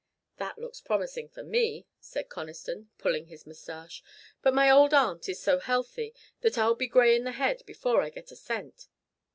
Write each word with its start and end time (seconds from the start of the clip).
"That 0.37 0.57
looks 0.57 0.81
promising 0.81 1.29
for 1.29 1.43
me," 1.43 1.85
said 1.99 2.27
Conniston, 2.27 2.87
pulling 2.97 3.27
his 3.27 3.45
mustache, 3.45 4.01
"but 4.41 4.51
my 4.51 4.67
old 4.67 4.95
aunt 4.95 5.29
is 5.29 5.39
so 5.39 5.59
healthy 5.59 6.15
that 6.39 6.57
I'll 6.57 6.73
be 6.73 6.87
gray 6.87 7.15
in 7.15 7.23
the 7.23 7.33
head 7.33 7.61
before 7.67 8.01
I 8.01 8.09
get 8.09 8.31
a 8.31 8.35
cent. 8.35 8.87